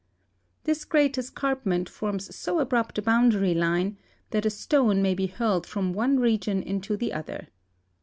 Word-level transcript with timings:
This 0.63 0.83
great 0.83 1.15
escarpment 1.19 1.87
forms 1.87 2.35
so 2.35 2.59
abrupt 2.59 2.97
a 2.97 3.03
boundary 3.03 3.53
line 3.53 3.99
that 4.31 4.47
a 4.47 4.49
stone 4.49 4.99
may 5.03 5.13
be 5.13 5.27
hurled 5.27 5.67
from 5.67 5.93
one 5.93 6.19
region 6.19 6.63
into 6.63 6.97
the 6.97 7.13
other. 7.13 7.49